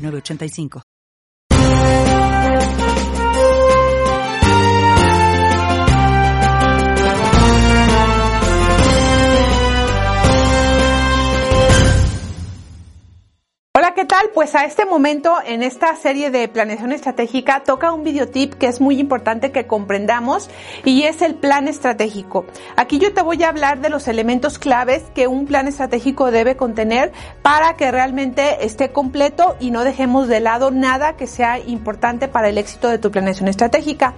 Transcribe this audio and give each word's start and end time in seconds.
985. 0.00 0.89
Pues 14.40 14.54
a 14.54 14.64
este 14.64 14.86
momento 14.86 15.34
en 15.44 15.62
esta 15.62 15.94
serie 15.96 16.30
de 16.30 16.48
planeación 16.48 16.92
estratégica 16.92 17.62
toca 17.62 17.92
un 17.92 18.04
videotip 18.04 18.54
que 18.54 18.68
es 18.68 18.80
muy 18.80 18.98
importante 18.98 19.52
que 19.52 19.66
comprendamos 19.66 20.48
y 20.82 21.02
es 21.02 21.20
el 21.20 21.34
plan 21.34 21.68
estratégico. 21.68 22.46
Aquí 22.74 22.98
yo 22.98 23.12
te 23.12 23.20
voy 23.20 23.42
a 23.42 23.50
hablar 23.50 23.82
de 23.82 23.90
los 23.90 24.08
elementos 24.08 24.58
claves 24.58 25.02
que 25.14 25.26
un 25.26 25.44
plan 25.44 25.68
estratégico 25.68 26.30
debe 26.30 26.56
contener 26.56 27.12
para 27.42 27.76
que 27.76 27.90
realmente 27.90 28.64
esté 28.64 28.92
completo 28.92 29.56
y 29.60 29.72
no 29.72 29.84
dejemos 29.84 30.26
de 30.26 30.40
lado 30.40 30.70
nada 30.70 31.18
que 31.18 31.26
sea 31.26 31.58
importante 31.58 32.26
para 32.26 32.48
el 32.48 32.56
éxito 32.56 32.88
de 32.88 32.96
tu 32.96 33.10
planeación 33.10 33.46
estratégica. 33.46 34.14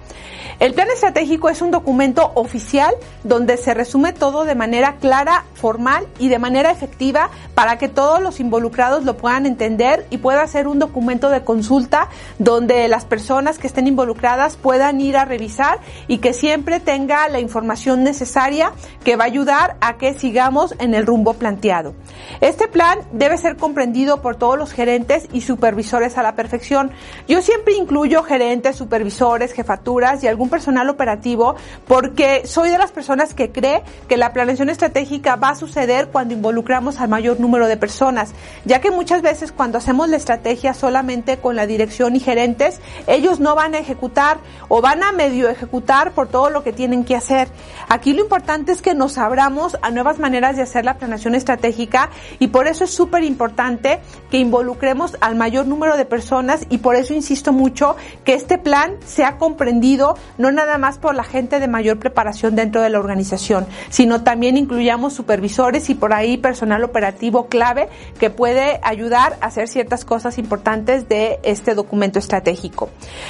El 0.61 0.73
plan 0.73 0.87
estratégico 0.89 1.49
es 1.49 1.61
un 1.61 1.71
documento 1.71 2.31
oficial 2.35 2.95
donde 3.25 3.57
se 3.57 3.73
resume 3.73 4.13
todo 4.13 4.45
de 4.45 4.55
manera 4.55 4.95
clara, 5.01 5.43
formal 5.53 6.07
y 6.17 6.29
de 6.29 6.39
manera 6.39 6.71
efectiva 6.71 7.29
para 7.55 7.77
que 7.77 7.89
todos 7.89 8.21
los 8.21 8.39
involucrados 8.39 9.03
lo 9.03 9.17
puedan 9.17 9.45
entender 9.45 10.07
y 10.13 10.19
pueda 10.19 10.45
ser 10.45 10.67
un 10.67 10.77
documento 10.77 11.31
de 11.31 11.43
consulta 11.43 12.07
donde 12.37 12.87
las 12.87 13.03
personas 13.03 13.57
que 13.57 13.65
estén 13.65 13.87
involucradas 13.87 14.57
puedan 14.57 15.01
ir 15.01 15.17
a 15.17 15.25
revisar 15.25 15.79
y 16.07 16.19
que 16.19 16.33
siempre 16.33 16.79
tenga 16.79 17.27
la 17.29 17.39
información 17.39 18.03
necesaria 18.03 18.71
que 19.03 19.15
va 19.15 19.23
a 19.23 19.27
ayudar 19.27 19.75
a 19.81 19.97
que 19.97 20.13
sigamos 20.13 20.75
en 20.77 20.93
el 20.93 21.07
rumbo 21.07 21.33
planteado. 21.33 21.95
Este 22.41 22.67
plan 22.67 22.99
debe 23.11 23.39
ser 23.39 23.57
comprendido 23.57 24.21
por 24.21 24.35
todos 24.35 24.55
los 24.55 24.71
gerentes 24.71 25.27
y 25.33 25.41
supervisores 25.41 26.15
a 26.19 26.21
la 26.21 26.35
perfección. 26.35 26.91
Yo 27.27 27.41
siempre 27.41 27.73
incluyo 27.73 28.21
gerentes, 28.21 28.75
supervisores, 28.75 29.51
jefaturas 29.51 30.23
y 30.23 30.27
algún 30.27 30.49
personal 30.49 30.91
operativo 30.91 31.55
porque 31.87 32.45
soy 32.45 32.69
de 32.69 32.77
las 32.77 32.91
personas 32.91 33.33
que 33.33 33.51
cree 33.51 33.81
que 34.07 34.17
la 34.17 34.31
planeación 34.31 34.69
estratégica 34.69 35.37
va 35.37 35.49
a 35.49 35.55
suceder 35.55 36.09
cuando 36.09 36.35
involucramos 36.35 36.99
al 36.99 37.09
mayor 37.09 37.39
número 37.39 37.65
de 37.65 37.77
personas, 37.77 38.33
ya 38.63 38.79
que 38.79 38.91
muchas 38.91 39.23
veces 39.23 39.51
cuando 39.51 39.79
hacemos 39.79 39.92
la 39.93 40.17
estrategia 40.17 40.73
solamente 40.73 41.37
con 41.37 41.55
la 41.55 41.67
dirección 41.67 42.15
y 42.15 42.19
gerentes, 42.19 42.79
ellos 43.05 43.39
no 43.39 43.53
van 43.53 43.75
a 43.75 43.77
ejecutar 43.77 44.37
o 44.67 44.81
van 44.81 45.03
a 45.03 45.11
medio 45.11 45.49
ejecutar 45.49 46.11
por 46.13 46.27
todo 46.27 46.49
lo 46.49 46.63
que 46.63 46.73
tienen 46.73 47.05
que 47.05 47.15
hacer. 47.15 47.47
Aquí 47.87 48.11
lo 48.11 48.21
importante 48.21 48.71
es 48.71 48.81
que 48.81 48.95
nos 48.95 49.19
abramos 49.19 49.77
a 49.83 49.91
nuevas 49.91 50.17
maneras 50.17 50.55
de 50.55 50.63
hacer 50.63 50.83
la 50.83 50.97
planeación 50.97 51.35
estratégica 51.35 52.09
y 52.39 52.47
por 52.47 52.67
eso 52.67 52.85
es 52.85 52.91
súper 52.91 53.23
importante 53.23 53.99
que 54.31 54.39
involucremos 54.39 55.15
al 55.21 55.35
mayor 55.35 55.67
número 55.67 55.95
de 55.95 56.05
personas 56.05 56.65
y 56.69 56.79
por 56.79 56.95
eso 56.95 57.13
insisto 57.13 57.53
mucho 57.53 57.95
que 58.25 58.33
este 58.33 58.57
plan 58.57 58.95
sea 59.05 59.37
comprendido 59.37 60.17
no 60.39 60.51
nada 60.51 60.79
más 60.79 60.97
por 60.97 61.13
la 61.13 61.23
gente 61.23 61.59
de 61.59 61.67
mayor 61.67 61.99
preparación 61.99 62.55
dentro 62.55 62.81
de 62.81 62.89
la 62.89 62.99
organización, 62.99 63.67
sino 63.89 64.23
también 64.23 64.57
incluyamos 64.57 65.13
supervisores 65.13 65.89
y 65.91 65.95
por 65.95 66.13
ahí 66.13 66.37
personal 66.37 66.83
operativo 66.83 67.45
clave 67.45 67.89
que 68.19 68.31
puede 68.31 68.79
ayudar 68.81 69.37
hacer 69.41 69.67
ciertas 69.67 69.82
cosas 70.05 70.37
importantes 70.37 71.07
de 71.07 71.39
este 71.43 71.75
documento 71.75 72.19
estratégico. 72.19 72.89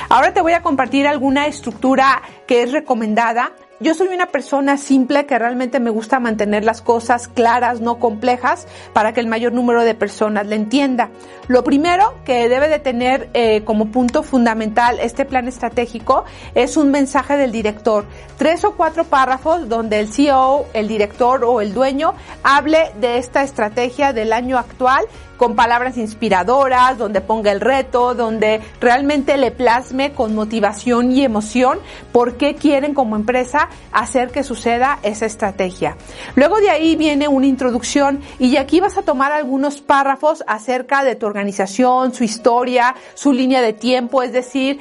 Ahora 0.10 0.34
te 0.34 0.42
voy 0.42 0.54
a 0.54 0.62
compartir 0.62 1.08
alguna 1.08 1.48
estructura 1.48 2.22
que 2.48 2.64
es 2.64 2.72
recomendada 2.72 3.52
yo 3.84 3.94
soy 3.94 4.08
una 4.08 4.28
persona 4.28 4.78
simple 4.78 5.26
que 5.26 5.38
realmente 5.38 5.82
me 5.82 5.90
gusta 5.90 6.22
mantener 6.22 6.64
las 6.64 6.82
cosas 6.82 7.28
claras, 7.28 7.82
no 7.82 8.00
complejas, 8.00 8.66
para 8.94 9.12
que 9.12 9.20
el 9.20 9.28
mayor 9.28 9.52
número 9.52 9.84
de 9.84 9.94
personas 9.94 10.48
le 10.48 10.56
entienda. 10.56 11.10
Lo 11.50 11.66
primero 11.66 12.14
que 12.24 12.48
debe 12.48 12.70
de 12.70 12.80
tener 12.80 13.30
eh, 13.34 13.64
como 13.66 13.92
punto 13.92 14.24
fundamental 14.24 15.00
este 15.02 15.26
plan 15.26 15.50
estratégico 15.50 16.24
es 16.56 16.78
un 16.78 16.92
mensaje 16.92 17.36
del 17.36 17.52
director. 17.52 18.06
Tres 18.38 18.64
o 18.64 18.78
cuatro 18.78 19.04
párrafos 19.04 19.68
donde 19.68 20.00
el 20.00 20.08
CEO, 20.08 20.66
el 20.74 20.88
director 20.88 21.44
o 21.44 21.60
el 21.60 21.74
dueño 21.74 22.14
hable 22.42 22.94
de 23.02 23.18
esta 23.18 23.44
estrategia 23.44 24.14
del 24.14 24.32
año 24.32 24.58
actual 24.58 25.06
con 25.44 25.58
palabras 25.58 25.98
inspiradoras, 25.98 26.98
donde 26.98 27.20
ponga 27.20 27.52
el 27.52 27.60
reto, 27.60 28.16
donde 28.16 28.62
realmente 28.80 29.36
le 29.36 29.52
plasme 29.52 30.14
con 30.14 30.34
motivación 30.34 31.12
y 31.12 31.26
emoción 31.26 31.80
por 32.14 32.38
qué 32.38 32.56
quieren 32.56 32.94
como 32.94 33.18
empresa 33.18 33.68
hacer 33.92 34.32
que 34.32 34.44
suceda 34.44 35.00
esa 35.04 35.26
estrategia. 35.26 35.98
Luego 36.36 36.62
de 36.62 36.70
ahí 36.70 36.96
viene 36.96 37.28
una 37.28 37.46
introducción 37.46 38.22
y 38.40 38.56
aquí 38.56 38.80
vas 38.80 38.98
a 38.98 39.02
tomar 39.02 39.34
algunos 39.34 39.82
párrafos 39.82 40.46
acerca 40.48 41.04
de 41.04 41.16
tu 41.18 41.26
organización, 41.26 42.14
su 42.14 42.24
historia, 42.24 42.96
su 43.14 43.34
línea 43.34 43.62
de 43.62 43.74
tiempo, 43.74 44.24
es 44.24 44.32
decir, 44.32 44.80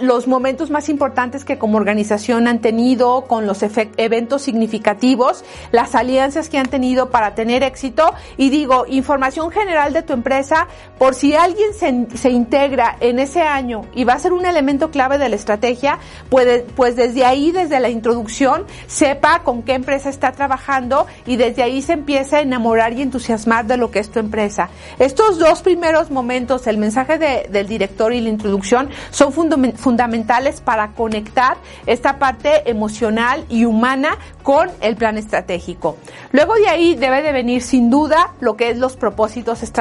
los 0.00 0.26
momentos 0.26 0.68
más 0.70 0.88
importantes 0.88 1.44
que 1.44 1.58
como 1.58 1.76
organización 1.76 2.48
han 2.48 2.60
tenido 2.60 3.26
con 3.28 3.46
los 3.46 3.62
eventos 3.62 4.42
significativos, 4.42 5.44
las 5.70 5.94
alianzas 5.94 6.48
que 6.48 6.58
han 6.58 6.66
tenido 6.66 7.10
para 7.10 7.36
tener 7.36 7.62
éxito 7.62 8.12
y 8.36 8.50
digo, 8.50 8.84
información 8.88 9.52
general 9.52 9.91
de 9.92 10.02
tu 10.02 10.12
empresa 10.12 10.66
por 10.98 11.14
si 11.14 11.34
alguien 11.34 11.74
se, 11.74 12.16
se, 12.16 12.30
integra 12.30 12.96
en 13.00 13.18
ese 13.18 13.42
año 13.42 13.82
y 13.94 14.04
va 14.04 14.14
a 14.14 14.18
ser 14.18 14.32
un 14.32 14.46
elemento 14.46 14.90
clave 14.90 15.18
de 15.18 15.28
la 15.28 15.36
estrategia, 15.36 15.98
puede, 16.28 16.60
pues 16.60 16.96
desde 16.96 17.24
ahí, 17.24 17.52
desde 17.52 17.80
la 17.80 17.88
introducción, 17.88 18.64
sepa 18.86 19.40
con 19.40 19.62
qué 19.62 19.74
empresa 19.74 20.08
está 20.08 20.32
trabajando 20.32 21.06
y 21.26 21.36
desde 21.36 21.62
ahí 21.62 21.82
se 21.82 21.94
empieza 21.94 22.38
a 22.38 22.40
enamorar 22.40 22.92
y 22.92 23.02
entusiasmar 23.02 23.66
de 23.66 23.76
lo 23.76 23.90
que 23.90 23.98
es 23.98 24.10
tu 24.10 24.18
empresa. 24.18 24.70
Estos 24.98 25.38
dos 25.38 25.62
primeros 25.62 26.10
momentos, 26.10 26.66
el 26.66 26.78
mensaje 26.78 27.18
de, 27.18 27.48
del 27.50 27.66
director 27.66 28.12
y 28.12 28.20
la 28.20 28.28
introducción, 28.28 28.90
son 29.10 29.32
fundamentales 29.32 30.60
para 30.60 30.88
conectar 30.88 31.56
esta 31.86 32.18
parte 32.18 32.68
emocional 32.70 33.44
y 33.48 33.64
humana 33.64 34.18
con 34.42 34.70
el 34.80 34.96
plan 34.96 35.18
estratégico. 35.18 35.96
Luego 36.32 36.54
de 36.54 36.68
ahí 36.68 36.94
debe 36.94 37.22
de 37.22 37.32
venir 37.32 37.62
sin 37.62 37.90
duda 37.90 38.34
lo 38.40 38.56
que 38.56 38.70
es 38.70 38.78
los 38.78 38.96
propósitos 38.96 39.62
estratégicos. 39.62 39.71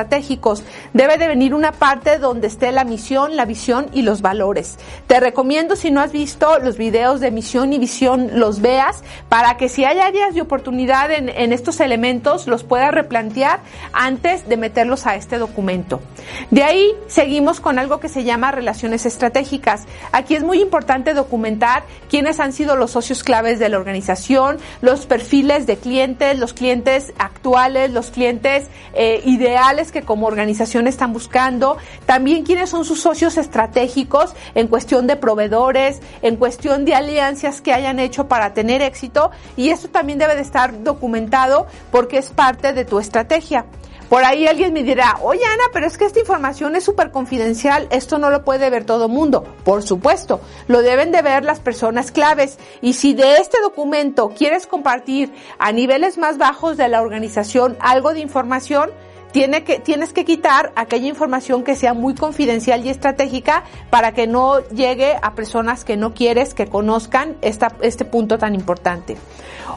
Debe 0.94 1.18
de 1.18 1.28
venir 1.28 1.53
una 1.53 1.72
parte 1.72 2.18
donde 2.18 2.47
esté 2.47 2.72
la 2.72 2.84
misión, 2.84 3.35
la 3.35 3.46
visión 3.46 3.88
y 3.94 4.02
los 4.02 4.22
valores. 4.22 4.78
Te 5.07 5.19
recomiendo 5.19 5.75
si 5.75 5.91
no 5.91 6.02
has 6.02 6.12
visto 6.12 6.59
los 6.59 6.78
videos 6.78 7.19
de 7.19 7.31
misión 7.31 7.74
y 7.74 7.79
visión 7.79 8.31
los 8.34 8.62
veas 8.62 9.03
para 9.29 9.57
que 9.57 9.69
si 9.69 9.85
hay 9.85 10.00
áreas 10.00 10.34
de 10.34 10.41
oportunidad 10.41 11.12
en, 11.12 11.29
en 11.29 11.53
estos 11.53 11.79
elementos 11.79 12.47
los 12.47 12.63
puedas 12.63 12.91
replantear 12.94 13.59
antes 13.94 14.47
de 14.47 14.57
meterlos 14.57 15.06
a 15.07 15.16
este 15.16 15.38
documento. 15.38 16.02
De 16.50 16.63
ahí 16.63 16.91
seguimos 17.08 17.59
con 17.59 17.79
algo 17.79 18.00
que 18.00 18.09
se 18.09 18.23
llama 18.23 18.52
relaciones 18.52 19.06
estratégicas. 19.06 19.84
Aquí 20.12 20.35
es 20.35 20.44
muy 20.44 20.62
importante 20.62 21.13
documentar 21.13 21.84
quiénes 22.09 22.40
han 22.40 22.53
sido 22.53 22.75
los 22.75 22.91
socios 22.91 23.23
claves 23.23 23.59
de 23.59 23.69
la 23.69 23.78
organización, 23.78 24.58
los 24.81 25.06
perfiles 25.06 25.66
de 25.68 25.78
clientes, 25.78 26.38
los 26.38 26.53
clientes 26.53 27.13
actuales, 27.18 27.91
los 27.91 28.12
clientes 28.12 28.68
eh, 28.94 29.22
ideales 29.25 29.81
que 29.90 30.02
como 30.02 30.28
organización 30.28 30.86
están 30.86 31.14
buscando, 31.14 31.78
también 32.06 32.44
quiénes 32.44 32.69
son 32.69 32.84
sus 32.84 33.02
socios 33.02 33.38
estratégicos 33.38 34.35
en 34.53 34.67
cuestión 34.67 35.08
de 35.08 35.16
proveedores, 35.16 36.02
en 36.22 36.35
cuestión 36.35 36.84
de 36.84 36.94
alianzas 36.94 37.61
que 37.61 37.73
hayan 37.73 38.00
hecho 38.00 38.28
para 38.28 38.53
tener 38.53 38.82
éxito 38.82 39.32
y 39.55 39.70
esto 39.70 39.90
también 39.90 40.20
debe 40.20 40.35
de 40.35 40.41
estar 40.41 40.84
documentado 40.84 41.67
porque 41.90 42.17
es 42.17 42.29
parte 42.29 42.73
de 42.73 42.84
tu 42.84 43.00
estrategia. 43.00 43.66
Por 44.11 44.26
ahí 44.26 44.46
alguien 44.46 44.73
me 44.73 44.84
dirá, 44.84 45.20
oye 45.22 45.46
Ana, 45.46 45.64
pero 45.72 45.88
es 45.88 45.97
que 45.97 46.03
esta 46.03 46.20
información 46.20 46.76
es 46.76 46.84
súper 46.84 47.11
confidencial, 47.11 47.88
esto 47.91 48.17
no 48.17 48.29
lo 48.29 48.44
puede 48.44 48.70
ver 48.70 48.84
todo 48.84 49.05
el 49.05 49.11
mundo. 49.14 49.46
Por 49.64 49.84
supuesto, 49.84 50.41
lo 50.67 50.82
deben 50.82 51.14
de 51.14 51.22
ver 51.22 51.46
las 51.46 51.61
personas 51.61 52.11
claves. 52.11 52.59
Y 52.82 52.91
si 52.91 53.14
de 53.14 53.38
este 53.38 53.61
documento 53.61 54.34
quieres 54.38 54.67
compartir 54.67 55.32
a 55.59 55.72
niveles 55.72 56.17
más 56.17 56.38
bajos 56.38 56.76
de 56.76 56.90
la 56.90 57.02
organización 57.02 57.78
algo 57.79 58.14
de 58.14 58.20
información, 58.20 58.91
tienes 59.31 60.13
que 60.13 60.25
quitar 60.25 60.72
aquella 60.75 61.07
información 61.07 61.63
que 61.63 61.75
sea 61.75 61.93
muy 61.93 62.16
confidencial 62.16 62.85
y 62.85 62.89
estratégica 62.89 63.63
para 63.89 64.13
que 64.13 64.28
no 64.28 64.59
llegue 64.69 65.16
a 65.22 65.33
personas 65.33 65.83
que 65.83 65.97
no 65.97 66.13
quieres 66.13 66.53
que 66.53 66.67
conozcan 66.67 67.37
este 67.41 68.05
punto 68.05 68.37
tan 68.37 68.55
importante. 68.55 69.17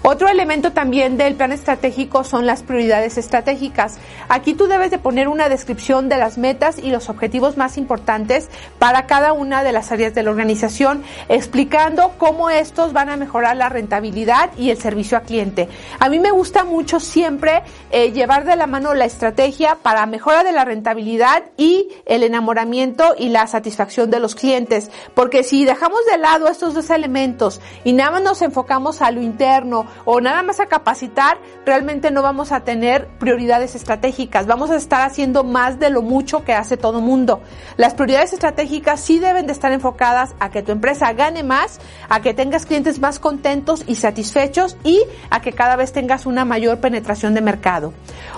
Otro 0.07 0.29
elemento 0.29 0.73
también 0.73 1.17
del 1.17 1.35
plan 1.35 1.51
estratégico 1.51 2.25
son 2.25 2.45
las 2.45 2.63
prioridades 2.63 3.17
estratégicas. 3.17 3.97
Aquí 4.29 4.53
tú 4.53 4.67
debes 4.67 4.91
de 4.91 4.99
poner 4.99 5.29
una 5.29 5.49
descripción 5.49 6.11
de 6.11 6.19
las 6.19 6.37
metas 6.37 6.79
y 6.79 6.91
los 6.91 7.09
objetivos 7.09 7.57
más 7.57 7.79
importantes 7.79 8.51
para 8.79 9.07
cada 9.07 9.33
una 9.33 9.65
de 9.65 9.73
las 9.73 9.93
áreas 9.93 10.15
de 10.15 10.23
la 10.23 10.31
organización, 10.31 11.03
explicando 11.31 12.13
cómo 12.19 12.51
estos 12.51 12.93
van 12.93 13.09
a 13.09 13.17
mejorar 13.17 13.57
la 13.57 13.71
rentabilidad 13.71 14.51
y 14.59 14.69
el 14.69 14.77
servicio 14.77 15.17
al 15.17 15.25
cliente. 15.25 15.71
A 15.99 16.11
mí 16.11 16.19
me 16.19 16.33
gusta 16.33 16.65
mucho 16.65 17.01
siempre 17.01 17.63
eh, 17.91 18.13
llevar 18.13 18.45
de 18.45 18.57
la 18.57 18.67
mano 18.67 18.93
la 18.93 19.07
estrategia 19.07 19.44
para 19.83 20.07
mejora 20.07 20.43
de 20.43 20.53
la 20.53 20.65
rentabilidad 20.65 21.45
y 21.59 21.89
el 22.07 22.23
enamoramiento 22.23 23.15
y 23.19 23.29
la 23.29 23.47
satisfacción 23.47 24.11
de 24.11 24.19
los 24.19 24.35
clientes, 24.35 24.91
porque 25.15 25.43
si 25.43 25.67
dejamos 25.67 26.01
de 26.11 26.17
lado 26.17 26.49
estos 26.49 26.73
dos 26.73 26.89
elementos 26.89 27.61
y 27.85 27.93
nada 27.93 28.13
más 28.13 28.23
nos 28.23 28.43
enfocamos 28.43 29.03
a 29.03 29.11
lo 29.11 29.21
interno 29.21 29.87
o 30.07 30.23
nada 30.23 30.43
más 30.43 30.61
a 30.61 30.67
capacitar, 30.67 31.37
realmente 31.67 32.11
no 32.11 32.23
vamos 32.23 32.53
a 32.53 32.61
tener 32.61 33.07
prioridades 33.19 33.75
estratégicas, 33.75 34.47
vamos 34.47 34.71
a 34.71 34.77
estar 34.77 35.03
haciendo 35.03 35.45
más 35.45 35.79
de 35.79 35.91
lo 35.91 36.01
mucho 36.01 36.43
que 36.43 36.55
hace 36.55 36.79
todo 36.79 37.03
mundo. 37.03 37.43
Las 37.77 37.93
prioridades 37.93 38.33
estratégicas 38.33 39.01
sí 39.01 39.19
deben 39.19 39.47
de 39.47 39.53
estar 39.53 39.73
enfocadas 39.73 40.35
a 40.41 40.51
que 40.51 40.63
tu 40.63 40.73
empresa 40.73 41.13
gane 41.13 41.43
más, 41.43 41.81
a 42.09 42.23
que 42.23 42.33
tengas 42.33 42.65
clientes 42.65 42.99
más 42.99 43.19
contentos 43.19 43.85
y 43.87 43.97
satisfechos 43.97 44.79
y 44.85 45.03
a 45.29 45.41
que 45.41 45.53
cada 45.53 45.77
vez 45.77 45.93
tengas 45.93 46.25
una 46.25 46.47
mayor 46.47 46.81
penetración 46.81 47.35
de 47.35 47.43
mercado. 47.43 47.93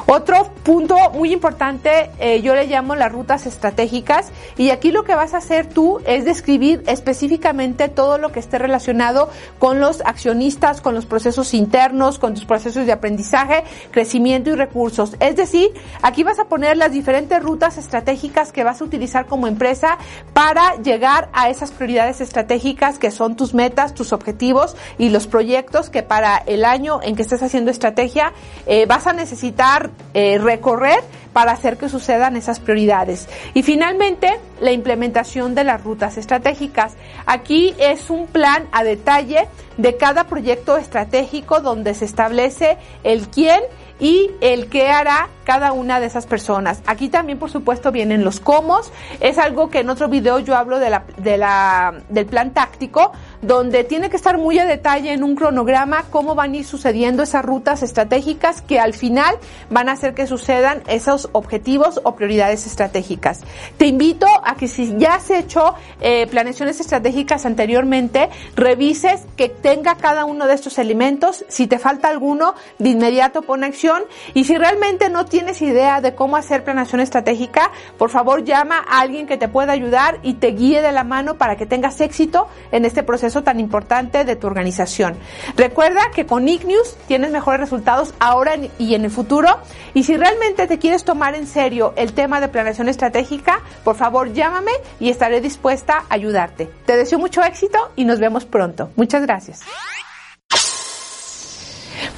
Otro 0.07 0.53
punto 0.63 0.96
muy 1.13 1.33
importante, 1.33 2.11
eh, 2.19 2.41
yo 2.43 2.55
le 2.55 2.67
llamo 2.67 2.95
las 2.95 3.13
rutas 3.13 3.47
estratégicas 3.47 4.31
y 4.57 4.71
aquí 4.71 4.91
lo 4.91 5.05
que 5.05 5.15
vas 5.15 5.35
a 5.35 5.39
hacer 5.39 5.67
tú 5.67 6.01
es 6.07 6.25
describir 6.25 6.83
específicamente 6.87 7.89
todo 7.89 8.19
lo 8.19 8.33
que 8.33 8.41
esté 8.41 8.59
relacionado 8.59 9.29
con 9.59 9.81
los 9.81 10.01
accionistas, 10.01 10.81
con 10.81 10.95
los 10.95 11.07
procesos 11.07 11.55
internos, 11.55 12.19
con 12.19 12.35
tus 12.35 12.45
procesos 12.45 12.87
de 12.87 12.93
aprendizaje, 12.93 13.65
crecimiento 13.91 14.51
y 14.51 14.55
recursos. 14.55 15.17
Es 15.21 15.37
decir, 15.37 15.73
aquí 16.03 16.23
vas 16.23 16.39
a 16.39 16.47
poner 16.47 16.77
las 16.77 16.93
diferentes 16.93 17.43
rutas 17.43 17.79
estratégicas 17.79 18.53
que 18.53 18.65
vas 18.65 18.81
a 18.81 18.85
utilizar 18.85 19.27
como 19.27 19.47
empresa 19.47 19.99
para 20.33 20.77
llegar 20.77 21.29
a 21.33 21.51
esas 21.51 21.73
prioridades 21.73 22.21
estratégicas 22.21 22.99
que 22.99 23.11
son 23.11 23.37
tus 23.37 23.55
metas, 23.55 23.95
tus 23.95 24.13
objetivos 24.13 24.77
y 24.99 25.11
los 25.11 25.27
proyectos 25.27 25.91
que 25.91 26.03
para 26.03 26.39
el 26.39 26.65
año 26.65 27.01
en 27.03 27.17
que 27.17 27.23
estés 27.23 27.43
haciendo 27.43 27.71
estrategia 27.71 28.33
eh, 28.67 28.87
vas 28.87 29.07
a 29.07 29.13
necesitar 29.13 29.91
eh, 30.15 30.39
recorrer 30.39 30.86
para 31.33 31.53
hacer 31.53 31.77
que 31.77 31.89
sucedan 31.89 32.37
esas 32.37 32.61
prioridades. 32.61 33.29
Y 33.55 33.63
finalmente, 33.63 34.39
la 34.61 34.73
implementación 34.73 35.55
de 35.55 35.65
las 35.65 35.83
rutas 35.85 36.17
estratégicas. 36.17 36.95
Aquí 37.27 37.75
es 37.79 38.11
un 38.11 38.27
plan 38.27 38.67
a 38.73 38.85
detalle 38.85 39.49
de 39.77 39.97
cada 39.97 40.25
proyecto 40.25 40.77
estratégico 40.79 41.61
donde 41.61 41.95
se 41.95 42.07
establece 42.07 42.79
el 43.05 43.29
quién 43.29 43.61
y 43.99 44.31
el 44.41 44.69
qué 44.69 44.89
hará 44.89 45.29
cada 45.45 45.73
una 45.73 46.01
de 46.01 46.07
esas 46.07 46.27
personas. 46.27 46.83
Aquí 46.87 47.09
también, 47.09 47.39
por 47.39 47.51
supuesto, 47.51 47.93
vienen 47.93 48.25
los 48.25 48.41
cómo. 48.41 48.81
Es 49.21 49.39
algo 49.39 49.71
que 49.71 49.81
en 49.81 49.91
otro 49.91 50.09
video 50.09 50.39
yo 50.39 50.57
hablo 50.57 50.79
de 50.79 50.91
la, 50.91 51.05
de 51.19 51.39
la, 51.39 51.95
del 52.09 52.27
plan 52.27 52.53
táctico, 52.53 53.13
donde 53.43 53.85
tiene 53.85 54.11
que 54.11 54.17
estar 54.17 54.39
muy 54.39 54.59
a 54.59 54.67
detalle 54.67 55.13
en 55.13 55.23
un 55.23 55.37
cronograma 55.37 56.05
cómo 56.11 56.35
van 56.35 56.53
a 56.53 56.57
ir 56.57 56.65
sucediendo 56.65 57.23
esas 57.23 57.45
rutas 57.45 57.83
estratégicas 57.83 58.63
que 58.63 58.79
al 58.79 58.95
final 58.95 59.37
van 59.71 59.89
a 59.89 59.93
hacer 59.93 60.15
que 60.15 60.27
sucedan 60.27 60.83
esos 60.87 61.29
objetivos 61.33 62.01
o 62.05 62.15
prioridades 62.15 62.67
estratégicas. 62.67 63.41
Te 63.77 63.87
invito 63.87 64.27
a 64.45 64.57
que 64.57 64.69
si 64.69 64.97
ya 64.99 65.15
has 65.15 65.31
hecho 65.31 65.75
eh, 66.01 66.27
planeaciones 66.29 66.81
estratégicas 66.81 67.47
anteriormente, 67.47 68.31
revises 68.55 69.23
que 69.37 69.49
tenga 69.49 69.97
cada 69.97 70.25
uno 70.25 70.47
de 70.47 70.55
estos 70.55 70.79
elementos. 70.79 71.45
Si 71.49 71.67
te 71.67 71.79
falta 71.79 72.09
alguno, 72.09 72.55
de 72.79 72.91
inmediato 72.91 73.43
pon 73.43 73.65
acción. 73.65 74.03
Y 74.35 74.45
si 74.45 74.57
realmente 74.57 75.09
no 75.11 75.27
tienes 75.27 75.63
idea 75.63 76.01
de 76.01 76.15
cómo 76.15 76.37
hacer 76.37 76.65
planeación 76.65 77.01
estratégica, 77.01 77.71
por 77.99 78.11
favor 78.11 78.45
llama 78.45 78.85
a 78.89 79.01
alguien 79.01 79.27
que 79.27 79.37
te 79.37 79.49
pueda 79.49 79.73
ayudar 79.73 80.19
y 80.23 80.35
te 80.35 80.49
guíe 80.49 80.83
de 80.83 80.93
la 80.93 81.05
mano 81.05 81.37
para 81.37 81.57
que 81.57 81.67
tengas 81.67 82.01
éxito 82.01 82.49
en 82.73 82.85
este 82.85 83.03
proceso 83.03 83.26
tan 83.43 83.61
importante 83.61 84.25
de 84.25 84.37
tu 84.37 84.47
organización. 84.47 85.17
Recuerda 85.57 86.11
que 86.15 86.27
con 86.27 86.49
Ignius 86.49 86.97
tienes 87.07 87.31
mejores 87.31 87.61
resultados 87.61 88.15
ahora 88.19 88.55
y 88.79 88.95
en 88.95 89.05
el 89.05 89.11
futuro. 89.11 89.59
Y 89.95 90.05
si 90.05 90.17
realmente 90.17 90.67
te 90.67 90.79
quieres 90.79 91.05
tomar 91.05 91.35
en 91.35 91.47
serio 91.47 91.93
el 91.97 92.13
tema 92.13 92.41
de 92.41 92.49
planeación 92.49 92.89
estratégica, 92.89 93.61
por 93.85 93.97
favor 93.97 94.33
llámame 94.33 94.73
y 95.01 95.11
estaré 95.11 95.41
dispuesta 95.41 96.05
a 96.09 96.15
ayudarte. 96.15 96.71
Te 96.87 96.97
deseo 96.97 97.19
mucho 97.19 97.43
éxito 97.43 97.79
y 97.97 98.05
nos 98.05 98.21
vemos 98.21 98.45
pronto. 98.45 98.91
Muchas 98.97 99.23
gracias. 99.23 99.63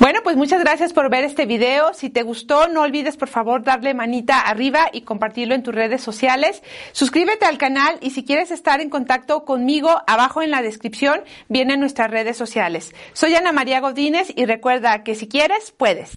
Bueno, 0.01 0.21
pues 0.23 0.37
muchas 0.37 0.61
gracias 0.61 0.93
por 0.93 1.11
ver 1.11 1.25
este 1.25 1.45
video. 1.45 1.93
Si 1.93 2.09
te 2.09 2.23
gustó, 2.23 2.69
no 2.69 2.83
olvides 2.83 3.17
por 3.17 3.27
favor 3.29 3.65
darle 3.65 3.95
manita 3.95 4.41
arriba 4.41 4.89
y 4.93 5.01
compartirlo 5.01 5.57
en 5.57 5.65
tus 5.65 5.75
redes 5.75 6.03
sociales. 6.03 6.63
Suscríbete 6.93 7.47
al 7.47 7.59
canal 7.59 7.99
y 8.01 8.11
si 8.11 8.25
quieres 8.25 8.53
estar 8.53 8.81
en 8.81 8.91
contacto 8.91 9.45
conmigo, 9.45 10.01
abajo 10.07 10.41
en 10.41 10.53
la 10.53 10.63
descripción 10.63 11.23
vienen 11.49 11.81
nuestras 11.81 12.13
redes 12.13 12.37
sociales. 12.37 12.95
Soy 13.13 13.35
Ana 13.35 13.51
María 13.51 13.81
Godínez 13.81 14.33
y 14.37 14.45
recuerda 14.47 15.03
que 15.03 15.17
si 15.17 15.27
quieres, 15.27 15.73
puedes. 15.73 16.17